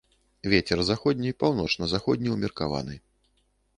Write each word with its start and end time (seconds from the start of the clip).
Вецер 0.53 0.79
заходні, 0.87 1.33
паўночна-заходні 1.43 2.33
ўмеркаваны. 2.37 2.95